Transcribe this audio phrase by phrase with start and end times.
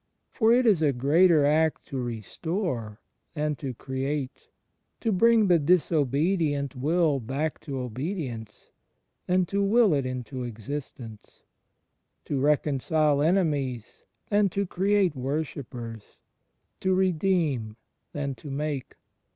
[0.31, 2.99] For it is a greater act to restore
[3.35, 4.47] than to create,
[4.99, 8.71] to bring the dis obedient will back to obedience
[9.27, 11.43] than to will it into existence,
[12.25, 16.17] to reconcile enemies than to create wor shippers,
[16.79, 17.77] to redeem
[18.11, 18.95] than to make.